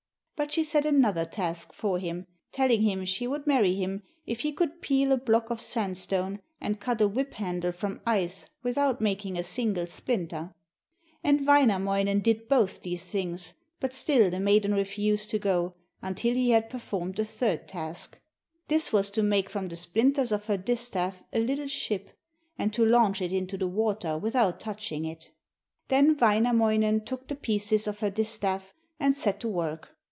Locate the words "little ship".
21.37-22.17